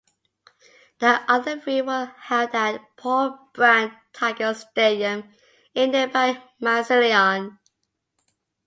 The 0.97 1.21
other 1.31 1.59
three 1.59 1.83
were 1.83 2.07
held 2.19 2.55
at 2.55 2.81
Paul 2.97 3.37
Brown 3.53 3.95
Tiger 4.13 4.55
Stadium 4.55 5.31
in 5.75 5.91
nearby 5.91 6.41
Massillon. 6.59 7.59